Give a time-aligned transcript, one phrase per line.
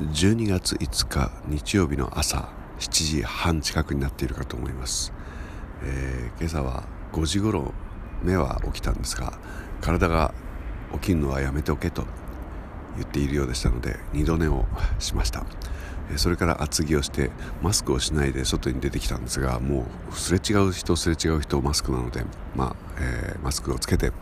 [0.00, 2.48] 12月5日日曜日の朝
[2.80, 5.12] 7時半近くになっているかと思います、
[5.84, 6.82] えー、今朝は
[7.12, 7.72] 5時頃
[8.20, 9.38] 目は起きたんですが
[9.80, 10.34] 体が
[10.94, 12.04] 起きるのはやめておけと
[12.96, 14.64] 言っているようでしたので二度寝を
[14.98, 15.44] しました。
[16.16, 17.30] それから厚着をして
[17.62, 22.24] マスクをしないで外に出てきたんですがもうすれ違う人すれ違う人マスクなので、
[22.54, 24.12] まあえー、マスクをつけて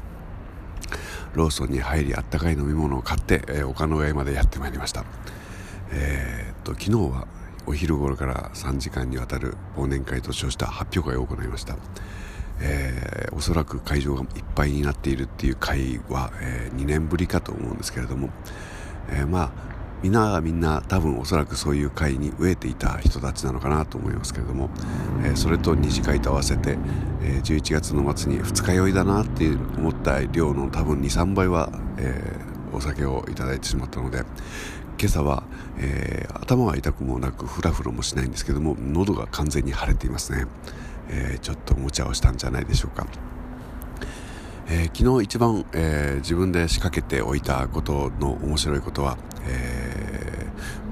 [1.34, 5.04] ローソンに入りあったかい飲み物を買って、えー、丘の上までやってまいりました。
[5.93, 7.27] えー、っと昨日は
[7.67, 11.77] お昼頃から3時間にわたる忘年会と称した発表会を行いました、
[12.61, 18.31] えー、おそらく会場がいっぱいになっているっていう会は、えー、2年ぶりかと思うんですけれども、
[19.11, 24.68] えー、まあみんながみんな多分おそらくそういう会に飢えていた人たちなのかなと思いますけれども、
[25.25, 26.77] えー、それと二次会と合わせて、
[27.23, 29.49] えー、11月の末に二日酔いだなって
[29.79, 34.25] 思った量の多分23倍は、えー、お酒をいただいてしまったので
[35.03, 35.42] 今朝は、
[35.81, 40.47] えー、頭は痛くもなくフラフラもしないんですけども喉が完全に腫れていますね、
[41.11, 43.05] えー、ちょっと無茶をしたんじゃないでしょうか、
[44.69, 49.81] えー、昨日一番、え自分で仕掛けておいたことの面白いことは、え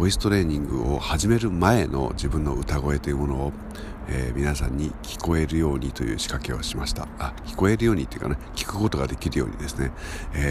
[0.00, 3.52] ボイストレーニングを始める前の自分の歌声というものを
[4.12, 7.06] えー、皆さんに聞こえるようにという仕掛けをしました。
[7.20, 9.92] あ聞こえるようにっていうかね聞くことができるようにですね。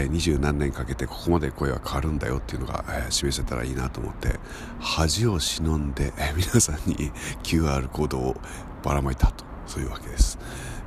[0.08, 4.38] 二十、えー、何年かけてここまで声は変わるんだよっていうのが、えー、示せたらいいなと思って
[4.78, 8.36] 恥を忍んで、えー、皆さんに QR コードを
[8.82, 10.38] ばらまいたとそういうわけです、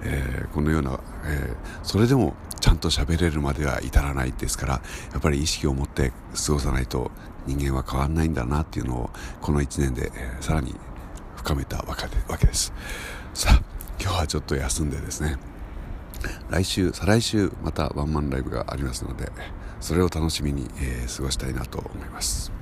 [0.02, 2.33] えー、このような、えー、それでも
[2.64, 4.73] ちゃんと喋れるまでは至らないですから
[5.11, 6.14] やっぱり意識を持って
[6.45, 7.11] 過ごさないと
[7.45, 9.09] 人間は変わらないんだなっていうのを
[9.42, 10.73] この1年で、さらに
[11.36, 11.97] 深めたわ
[12.39, 12.72] けです。
[13.33, 13.61] さあ
[14.00, 15.36] 今日はちょっと休んでですね。
[16.50, 19.30] 来週再来週またワンマンライブがありますので
[19.81, 22.53] それを楽しみに、えー、過ごしたいなと思います。